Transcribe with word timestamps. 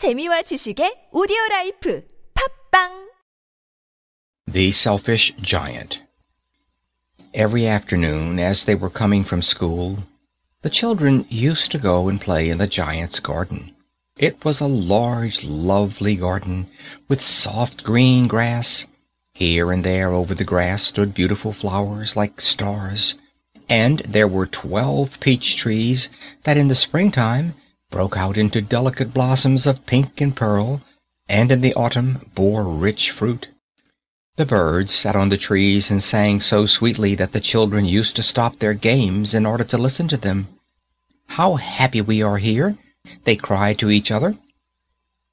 재미와 0.00 0.48
지식의 0.48 1.10
오디오 1.12 1.36
라이프 1.50 2.02
팝빵 2.32 3.10
The 4.50 4.70
Selfish 4.70 5.34
Giant 5.42 6.00
Every 7.34 7.66
afternoon, 7.66 8.40
as 8.40 8.64
they 8.64 8.74
were 8.74 8.88
coming 8.88 9.24
from 9.24 9.42
school, 9.42 9.98
the 10.62 10.70
children 10.70 11.26
used 11.28 11.70
to 11.72 11.78
go 11.78 12.08
and 12.08 12.18
play 12.18 12.48
in 12.48 12.56
the 12.56 12.66
giant's 12.66 13.20
garden. 13.20 13.76
It 14.16 14.42
was 14.42 14.62
a 14.62 14.66
large, 14.66 15.44
lovely 15.44 16.16
garden, 16.16 16.68
with 17.06 17.20
soft 17.20 17.84
green 17.84 18.26
grass. 18.26 18.86
Here 19.34 19.70
and 19.70 19.84
there 19.84 20.12
over 20.16 20.34
the 20.34 20.48
grass 20.48 20.82
stood 20.82 21.12
beautiful 21.12 21.52
flowers 21.52 22.16
like 22.16 22.40
stars, 22.40 23.16
and 23.68 24.00
there 24.08 24.26
were 24.26 24.46
twelve 24.46 25.20
peach 25.20 25.58
trees 25.58 26.08
that 26.44 26.56
in 26.56 26.68
the 26.68 26.74
springtime 26.74 27.52
broke 27.90 28.16
out 28.16 28.36
into 28.36 28.60
delicate 28.60 29.12
blossoms 29.12 29.66
of 29.66 29.84
pink 29.86 30.20
and 30.20 30.36
pearl, 30.36 30.80
and 31.28 31.52
in 31.52 31.60
the 31.60 31.74
autumn 31.74 32.30
bore 32.34 32.64
rich 32.64 33.10
fruit. 33.10 33.48
The 34.36 34.46
birds 34.46 34.94
sat 34.94 35.16
on 35.16 35.28
the 35.28 35.36
trees 35.36 35.90
and 35.90 36.02
sang 36.02 36.40
so 36.40 36.64
sweetly 36.66 37.14
that 37.16 37.32
the 37.32 37.40
children 37.40 37.84
used 37.84 38.16
to 38.16 38.22
stop 38.22 38.58
their 38.58 38.74
games 38.74 39.34
in 39.34 39.44
order 39.44 39.64
to 39.64 39.78
listen 39.78 40.08
to 40.08 40.16
them. 40.16 40.48
How 41.26 41.56
happy 41.56 42.00
we 42.00 42.22
are 42.22 42.38
here! 42.38 42.78
they 43.24 43.36
cried 43.36 43.78
to 43.78 43.90
each 43.90 44.10
other. 44.10 44.36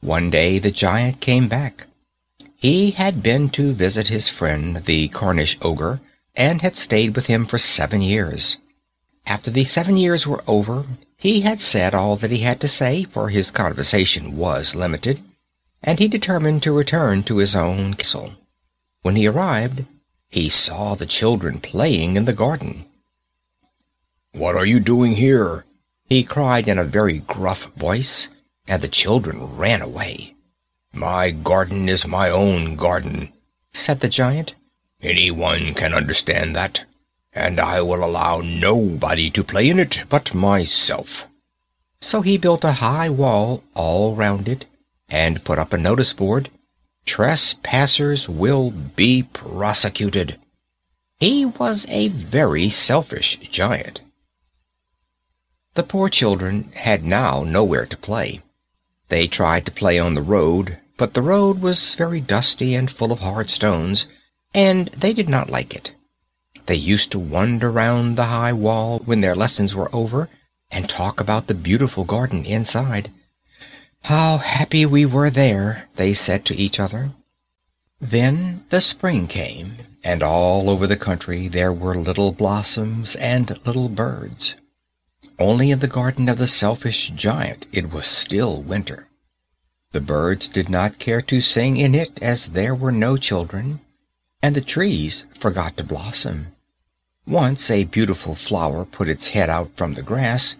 One 0.00 0.30
day 0.30 0.58
the 0.58 0.70
giant 0.70 1.20
came 1.20 1.48
back. 1.48 1.86
He 2.56 2.92
had 2.92 3.22
been 3.22 3.50
to 3.50 3.72
visit 3.72 4.08
his 4.08 4.28
friend, 4.28 4.76
the 4.84 5.08
Cornish 5.08 5.58
ogre, 5.60 6.00
and 6.34 6.62
had 6.62 6.76
stayed 6.76 7.14
with 7.14 7.26
him 7.26 7.46
for 7.46 7.58
seven 7.58 8.00
years. 8.00 8.56
After 9.26 9.50
the 9.50 9.64
seven 9.64 9.96
years 9.96 10.26
were 10.26 10.42
over, 10.46 10.86
he 11.16 11.40
had 11.40 11.60
said 11.60 11.94
all 11.94 12.16
that 12.16 12.30
he 12.30 12.38
had 12.38 12.60
to 12.60 12.68
say, 12.68 13.04
for 13.04 13.30
his 13.30 13.50
conversation 13.50 14.36
was 14.36 14.74
limited, 14.74 15.22
and 15.82 15.98
he 15.98 16.08
determined 16.08 16.62
to 16.62 16.72
return 16.72 17.22
to 17.24 17.38
his 17.38 17.56
own 17.56 17.94
castle. 17.94 18.32
When 19.02 19.16
he 19.16 19.26
arrived, 19.26 19.84
he 20.28 20.48
saw 20.48 20.94
the 20.94 21.06
children 21.06 21.60
playing 21.60 22.16
in 22.16 22.24
the 22.24 22.32
garden. 22.32 22.84
What 24.32 24.56
are 24.56 24.66
you 24.66 24.80
doing 24.80 25.12
here? 25.12 25.64
he 26.06 26.22
cried 26.22 26.68
in 26.68 26.78
a 26.78 26.84
very 26.84 27.20
gruff 27.20 27.64
voice, 27.76 28.28
and 28.66 28.82
the 28.82 28.88
children 28.88 29.56
ran 29.56 29.80
away. 29.80 30.34
My 30.92 31.30
garden 31.30 31.88
is 31.88 32.06
my 32.06 32.30
own 32.30 32.76
garden, 32.76 33.32
said 33.72 34.00
the 34.00 34.08
giant. 34.08 34.54
Anyone 35.02 35.74
can 35.74 35.94
understand 35.94 36.54
that, 36.54 36.84
and 37.34 37.58
I 37.58 37.80
will 37.82 38.04
allow 38.04 38.40
nobody 38.40 39.30
to 39.30 39.44
play 39.44 39.68
in 39.68 39.78
it 39.78 40.04
but 40.08 40.34
myself. 40.34 41.26
So 42.00 42.20
he 42.20 42.38
built 42.38 42.64
a 42.64 42.72
high 42.72 43.10
wall 43.10 43.62
all 43.74 44.14
round 44.14 44.48
it, 44.48 44.66
and 45.10 45.44
put 45.44 45.58
up 45.58 45.72
a 45.72 45.78
notice 45.78 46.12
board, 46.12 46.50
Trespassers 47.06 48.28
will 48.28 48.70
be 48.70 49.22
prosecuted. 49.22 50.38
He 51.18 51.44
was 51.44 51.86
a 51.88 52.08
very 52.08 52.70
selfish 52.70 53.38
giant. 53.50 54.00
The 55.74 55.82
poor 55.82 56.08
children 56.08 56.70
had 56.74 57.04
now 57.04 57.42
nowhere 57.42 57.86
to 57.86 57.96
play. 57.96 58.42
They 59.08 59.26
tried 59.26 59.66
to 59.66 59.72
play 59.72 59.98
on 59.98 60.14
the 60.14 60.22
road, 60.22 60.78
but 60.96 61.14
the 61.14 61.22
road 61.22 61.60
was 61.60 61.94
very 61.94 62.20
dusty 62.20 62.74
and 62.74 62.90
full 62.90 63.12
of 63.12 63.20
hard 63.20 63.50
stones, 63.50 64.06
and 64.54 64.88
they 64.88 65.12
did 65.12 65.28
not 65.28 65.50
like 65.50 65.74
it. 65.74 65.92
They 66.66 66.76
used 66.76 67.10
to 67.12 67.18
wander 67.18 67.70
round 67.70 68.16
the 68.16 68.24
high 68.24 68.52
wall 68.52 69.00
when 69.04 69.20
their 69.20 69.34
lessons 69.34 69.74
were 69.74 69.94
over, 69.94 70.28
and 70.70 70.88
talk 70.88 71.20
about 71.20 71.46
the 71.46 71.54
beautiful 71.54 72.04
garden 72.04 72.44
inside. 72.44 73.10
How 74.02 74.38
happy 74.38 74.84
we 74.84 75.06
were 75.06 75.30
there, 75.30 75.88
they 75.94 76.14
said 76.14 76.44
to 76.46 76.56
each 76.56 76.80
other. 76.80 77.12
Then 78.00 78.64
the 78.70 78.80
spring 78.80 79.28
came, 79.28 79.76
and 80.02 80.22
all 80.22 80.68
over 80.68 80.86
the 80.86 80.96
country 80.96 81.48
there 81.48 81.72
were 81.72 81.94
little 81.94 82.32
blossoms 82.32 83.16
and 83.16 83.58
little 83.66 83.88
birds. 83.88 84.54
Only 85.38 85.70
in 85.70 85.78
the 85.78 85.88
garden 85.88 86.28
of 86.28 86.38
the 86.38 86.46
selfish 86.46 87.10
giant 87.10 87.66
it 87.72 87.90
was 87.90 88.06
still 88.06 88.62
winter. 88.62 89.08
The 89.92 90.00
birds 90.00 90.48
did 90.48 90.68
not 90.68 90.98
care 90.98 91.20
to 91.22 91.40
sing 91.40 91.76
in 91.76 91.94
it 91.94 92.18
as 92.20 92.48
there 92.48 92.74
were 92.74 92.92
no 92.92 93.16
children, 93.16 93.80
and 94.42 94.54
the 94.54 94.60
trees 94.60 95.24
forgot 95.32 95.76
to 95.76 95.84
blossom. 95.84 96.53
Once 97.26 97.70
a 97.70 97.84
beautiful 97.84 98.34
flower 98.34 98.84
put 98.84 99.08
its 99.08 99.28
head 99.28 99.48
out 99.48 99.70
from 99.76 99.94
the 99.94 100.02
grass, 100.02 100.56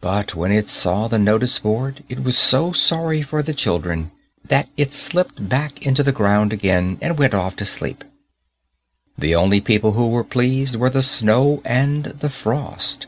but 0.00 0.34
when 0.34 0.50
it 0.50 0.66
saw 0.66 1.08
the 1.08 1.18
notice 1.18 1.58
board 1.58 2.02
it 2.08 2.24
was 2.24 2.38
so 2.38 2.72
sorry 2.72 3.20
for 3.20 3.42
the 3.42 3.52
children 3.52 4.10
that 4.48 4.68
it 4.78 4.92
slipped 4.92 5.46
back 5.48 5.84
into 5.84 6.02
the 6.02 6.12
ground 6.12 6.52
again 6.52 6.98
and 7.02 7.18
went 7.18 7.34
off 7.34 7.54
to 7.56 7.66
sleep. 7.66 8.02
The 9.18 9.34
only 9.34 9.60
people 9.60 9.92
who 9.92 10.08
were 10.08 10.24
pleased 10.24 10.76
were 10.76 10.90
the 10.90 11.02
snow 11.02 11.60
and 11.64 12.04
the 12.04 12.30
frost. 12.30 13.06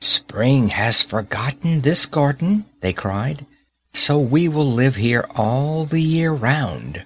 Spring 0.00 0.68
has 0.68 1.02
forgotten 1.02 1.82
this 1.82 2.06
garden, 2.06 2.66
they 2.80 2.92
cried, 2.92 3.46
so 3.92 4.18
we 4.18 4.48
will 4.48 4.66
live 4.66 4.96
here 4.96 5.26
all 5.36 5.84
the 5.84 6.00
year 6.00 6.32
round. 6.32 7.04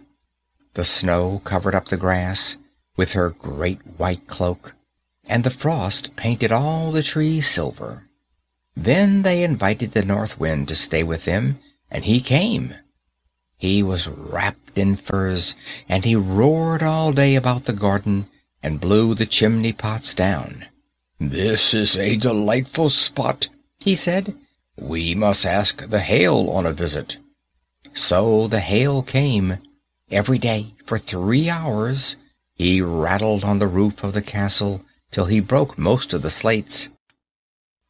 The 0.74 0.84
snow 0.84 1.40
covered 1.44 1.74
up 1.74 1.88
the 1.88 1.96
grass 1.96 2.58
with 2.96 3.12
her 3.12 3.30
great 3.30 3.80
white 3.96 4.26
cloak, 4.28 4.74
and 5.28 5.44
the 5.44 5.50
frost 5.50 6.14
painted 6.16 6.52
all 6.52 6.92
the 6.92 7.02
trees 7.02 7.48
silver. 7.48 8.08
Then 8.76 9.22
they 9.22 9.42
invited 9.42 9.92
the 9.92 10.04
North 10.04 10.38
Wind 10.38 10.68
to 10.68 10.74
stay 10.74 11.02
with 11.02 11.24
them, 11.24 11.58
and 11.90 12.04
he 12.04 12.20
came. 12.20 12.74
He 13.56 13.82
was 13.82 14.06
wrapped 14.06 14.76
in 14.76 14.96
furs, 14.96 15.56
and 15.88 16.04
he 16.04 16.14
roared 16.14 16.82
all 16.82 17.12
day 17.12 17.34
about 17.36 17.64
the 17.64 17.72
garden 17.72 18.28
and 18.62 18.80
blew 18.80 19.14
the 19.14 19.26
chimney 19.26 19.72
pots 19.72 20.14
down. 20.14 20.66
This 21.18 21.72
is 21.72 21.96
a 21.96 22.16
delightful 22.16 22.90
spot, 22.90 23.48
he 23.78 23.96
said. 23.96 24.34
We 24.76 25.14
must 25.14 25.46
ask 25.46 25.88
the 25.88 26.00
hail 26.00 26.50
on 26.50 26.66
a 26.66 26.72
visit. 26.72 27.18
So 27.94 28.46
the 28.46 28.60
hail 28.60 29.02
came. 29.02 29.58
Every 30.10 30.38
day, 30.38 30.74
for 30.84 30.98
three 30.98 31.48
hours, 31.48 32.16
he 32.54 32.82
rattled 32.82 33.42
on 33.42 33.58
the 33.58 33.66
roof 33.66 34.04
of 34.04 34.12
the 34.12 34.22
castle 34.22 34.82
till 35.16 35.24
he 35.24 35.40
broke 35.40 35.78
most 35.78 36.12
of 36.12 36.20
the 36.20 36.28
slates. 36.28 36.90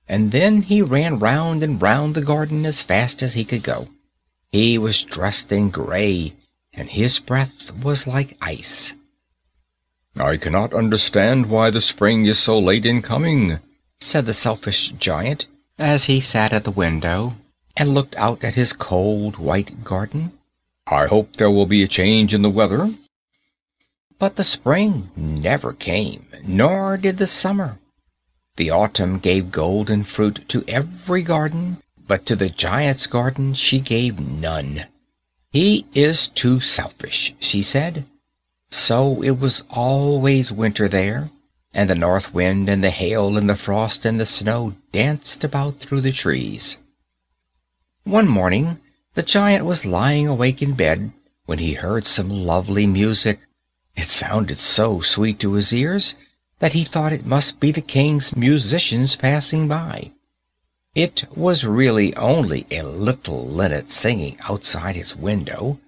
And 0.07 0.31
then 0.31 0.63
he 0.63 0.81
ran 0.81 1.19
round 1.19 1.61
and 1.65 1.83
round 1.83 2.15
the 2.15 2.21
garden 2.21 2.65
as 2.65 2.83
fast 2.83 3.21
as 3.21 3.35
he 3.35 3.45
could 3.45 3.65
go. 3.65 3.89
He 4.53 4.79
was 4.79 5.03
dressed 5.03 5.51
in 5.51 5.71
gray, 5.71 6.35
and 6.73 6.89
his 6.89 7.19
breath 7.19 7.73
was 7.83 8.07
like 8.07 8.37
ice. 8.41 8.95
I 10.15 10.37
cannot 10.37 10.73
understand 10.73 11.47
why 11.47 11.71
the 11.71 11.81
spring 11.81 12.27
is 12.27 12.39
so 12.39 12.61
late 12.61 12.87
in 12.87 13.03
coming, 13.03 13.59
said 13.99 14.27
the 14.27 14.33
selfish 14.33 14.91
giant, 14.91 15.47
as 15.81 16.05
he 16.05 16.21
sat 16.21 16.53
at 16.53 16.63
the 16.63 16.71
window 16.71 17.35
and 17.77 17.93
looked 17.93 18.15
out 18.15 18.45
at 18.45 18.55
his 18.55 18.73
cold 18.73 19.37
white 19.37 19.83
garden. 19.83 20.31
I 20.87 21.07
hope 21.07 21.35
there 21.35 21.51
will 21.51 21.67
be 21.67 21.83
a 21.83 21.89
change 21.89 22.33
in 22.33 22.43
the 22.43 22.57
weather. 22.61 22.95
But 24.19 24.37
the 24.37 24.45
spring 24.45 25.11
never 25.15 25.73
came, 25.73 26.27
nor 26.43 26.97
did 26.97 27.19
the 27.19 27.27
summer. 27.27 27.79
The 28.57 28.71
autumn 28.71 29.19
gave 29.19 29.51
golden 29.51 30.05
fruit 30.05 30.49
to 30.49 30.65
every 30.67 31.23
garden, 31.23 31.83
but 32.07 32.25
to 32.27 32.37
the 32.37 32.49
giant's 32.49 33.07
garden 33.07 33.53
she 33.55 33.81
gave 33.81 34.19
none. 34.19 34.87
He 35.51 35.87
is 35.95 36.29
too 36.29 36.61
selfish, 36.61 37.35
she 37.39 37.63
said. 37.63 38.07
So 38.71 39.23
it 39.23 39.39
was 39.39 39.65
always 39.71 40.51
winter 40.51 40.89
there, 40.89 41.31
and 41.75 41.91
the 41.91 41.95
north 41.95 42.33
wind 42.33 42.69
and 42.69 42.83
the 42.83 42.91
hail 42.91 43.37
and 43.37 43.49
the 43.49 43.57
frost 43.57 44.07
and 44.07 44.19
the 44.19 44.27
snow 44.27 44.75
danced 44.93 45.45
about 45.45 45.79
through 45.79 46.01
the 46.01 46.13
trees. 46.13 46.79
One 48.05 48.29
morning 48.29 48.81
the 49.15 49.23
giant 49.23 49.65
was 49.65 49.85
lying 49.85 50.29
awake 50.29 50.63
in 50.63 50.75
bed 50.75 51.13
when 51.47 51.59
he 51.59 51.75
heard 51.75 52.07
some 52.07 52.29
lovely 52.29 52.87
music. 52.87 53.41
It 53.97 54.09
sounded 54.09 54.59
so 54.59 55.01
sweet 55.01 55.39
to 55.41 55.55
his 55.55 55.73
ears 55.73 56.17
that 56.59 56.75
he 56.75 56.85
thought 56.85 57.13
it 57.13 57.27
must 57.27 57.61
be 57.61 57.73
the 57.73 57.81
king's 57.81 58.37
musicians 58.37 59.17
passing 59.17 59.69
by. 59.69 60.13
It 60.95 61.25
was 61.35 61.65
really 61.65 62.15
only 62.17 62.67
a 62.71 62.83
little 62.83 63.47
linnet 63.47 63.91
singing 63.91 64.39
outside 64.49 64.97
his 64.97 65.15
window, 65.15 65.79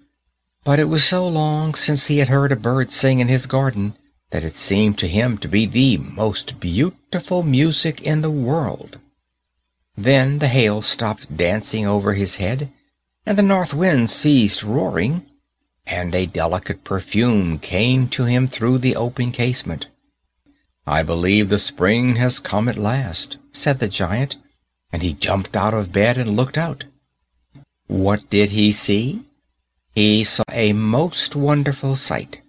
but 0.64 0.78
it 0.78 0.84
was 0.84 1.04
so 1.04 1.26
long 1.26 1.74
since 1.74 2.06
he 2.06 2.18
had 2.18 2.28
heard 2.28 2.52
a 2.52 2.56
bird 2.56 2.90
sing 2.90 3.20
in 3.20 3.28
his 3.28 3.46
garden 3.46 3.96
that 4.30 4.44
it 4.44 4.54
seemed 4.54 4.98
to 4.98 5.08
him 5.08 5.38
to 5.38 5.48
be 5.48 5.64
the 5.64 5.96
most 5.96 6.60
beautiful 6.60 7.42
music 7.42 8.02
in 8.02 8.20
the 8.20 8.30
world. 8.30 8.98
Then 9.96 10.38
the 10.38 10.48
hail 10.48 10.82
stopped 10.82 11.34
dancing 11.34 11.86
over 11.86 12.12
his 12.12 12.36
head, 12.36 12.70
and 13.24 13.38
the 13.38 13.42
north 13.42 13.72
wind 13.72 14.10
ceased 14.10 14.62
roaring, 14.62 15.24
and 15.88 16.14
a 16.14 16.26
delicate 16.26 16.84
perfume 16.84 17.58
came 17.58 18.08
to 18.08 18.24
him 18.24 18.46
through 18.46 18.78
the 18.78 18.94
open 18.94 19.32
casement. 19.32 19.88
I 20.86 21.02
believe 21.02 21.48
the 21.48 21.58
spring 21.58 22.16
has 22.16 22.38
come 22.38 22.68
at 22.68 22.78
last, 22.78 23.38
said 23.52 23.78
the 23.78 23.88
giant, 23.88 24.36
and 24.92 25.02
he 25.02 25.14
jumped 25.14 25.56
out 25.56 25.74
of 25.74 25.92
bed 25.92 26.18
and 26.18 26.36
looked 26.36 26.58
out. 26.58 26.84
What 27.86 28.28
did 28.30 28.50
he 28.50 28.70
see? 28.70 29.28
He 29.94 30.24
saw 30.24 30.44
a 30.52 30.72
most 30.72 31.34
wonderful 31.34 31.96
sight. 31.96 32.40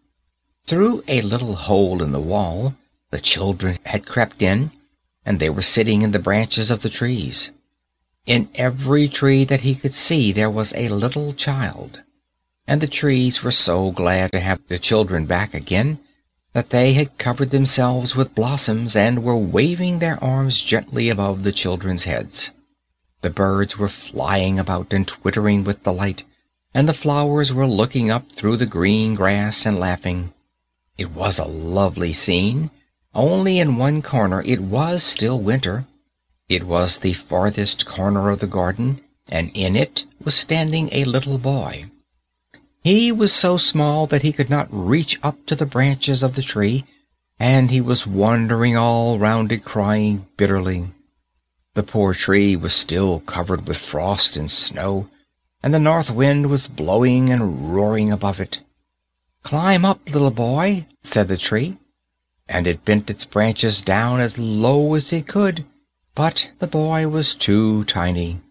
Through 0.68 1.04
a 1.08 1.22
little 1.22 1.56
hole 1.56 2.04
in 2.04 2.12
the 2.12 2.20
wall, 2.20 2.76
the 3.10 3.20
children 3.20 3.80
had 3.86 4.06
crept 4.06 4.42
in, 4.42 4.72
and 5.26 5.40
they 5.40 5.50
were 5.50 5.62
sitting 5.62 6.02
in 6.02 6.12
the 6.12 6.20
branches 6.20 6.70
of 6.70 6.82
the 6.82 6.90
trees. 6.90 7.52
In 8.26 8.50
every 8.54 9.08
tree 9.08 9.46
that 9.46 9.62
he 9.62 9.76
could 9.76 9.94
see 9.94 10.32
there 10.32 10.50
was 10.50 10.74
a 10.76 10.90
little 10.90 11.34
child, 11.34 12.02
and 12.70 12.82
the 12.82 12.88
trees 12.88 13.42
were 13.42 13.50
so 13.50 13.90
glad 13.90 14.32
to 14.32 14.40
have 14.40 14.62
the 14.68 14.78
children 14.78 15.26
back 15.26 15.56
again 15.56 15.98
that 16.54 16.70
they 16.70 16.94
had 16.94 17.18
covered 17.18 17.50
themselves 17.50 18.16
with 18.16 18.36
blossoms 18.36 18.96
and 18.96 19.24
were 19.24 19.36
waving 19.36 19.98
their 19.98 20.24
arms 20.24 20.64
gently 20.64 21.10
above 21.10 21.42
the 21.42 21.52
children's 21.52 22.04
heads. 22.04 22.52
The 23.22 23.32
birds 23.32 23.80
were 23.80 23.90
flying 23.90 24.60
about 24.60 24.94
and 24.94 25.08
twittering 25.08 25.64
with 25.64 25.84
delight, 25.84 26.24
and 26.72 26.88
the 26.88 26.94
flowers 26.94 27.52
were 27.52 27.66
looking 27.66 28.12
up 28.12 28.32
through 28.34 28.58
the 28.58 28.68
green 28.68 29.16
grass 29.16 29.66
and 29.66 29.80
laughing. 29.80 30.32
It 30.96 31.10
was 31.10 31.40
a 31.40 31.46
lovely 31.46 32.14
scene, 32.14 32.70
only 33.16 33.58
in 33.58 33.78
one 33.78 34.04
corner 34.04 34.44
it 34.44 34.60
was 34.60 35.04
still 35.04 35.40
winter. 35.40 35.88
It 36.48 36.66
was 36.66 37.00
the 37.00 37.14
farthest 37.14 37.88
corner 37.88 38.30
of 38.30 38.42
the 38.42 38.48
garden, 38.48 39.02
and 39.32 39.50
in 39.56 39.76
it 39.76 40.06
was 40.24 40.36
standing 40.36 40.90
a 40.92 41.06
little 41.06 41.40
boy. 41.40 41.90
He 42.84 43.12
was 43.12 43.34
so 43.34 43.58
small 43.58 44.08
that 44.08 44.22
he 44.22 44.32
could 44.32 44.50
not 44.50 44.68
reach 44.72 45.20
up 45.22 45.46
to 45.48 45.56
the 45.56 45.66
branches 45.66 46.24
of 46.24 46.36
the 46.36 46.42
tree, 46.42 46.86
and 47.38 47.72
he 47.72 47.82
was 47.82 48.08
wandering 48.08 48.78
all 48.78 49.20
round 49.20 49.52
it 49.52 49.66
crying 49.66 50.28
bitterly. 50.38 50.88
The 51.76 51.84
poor 51.84 52.14
tree 52.14 52.56
was 52.56 52.74
still 52.74 53.20
covered 53.22 53.68
with 53.68 53.78
frost 53.78 54.36
and 54.38 54.50
snow, 54.50 55.10
and 55.62 55.74
the 55.74 55.80
north 55.80 56.10
wind 56.10 56.50
was 56.50 56.68
blowing 56.68 57.30
and 57.30 57.74
roaring 57.74 58.12
above 58.12 58.40
it. 58.40 58.62
"Climb 59.44 59.86
up, 59.86 60.00
little 60.10 60.32
boy," 60.32 60.86
said 61.04 61.28
the 61.28 61.38
tree, 61.38 61.78
and 62.48 62.66
it 62.66 62.86
bent 62.86 63.10
its 63.10 63.26
branches 63.26 63.82
down 63.82 64.20
as 64.20 64.38
low 64.38 64.94
as 64.96 65.14
it 65.14 65.28
could, 65.28 65.66
but 66.16 66.50
the 66.60 66.68
boy 66.68 67.08
was 67.08 67.36
too 67.36 67.84
tiny. 67.86 68.42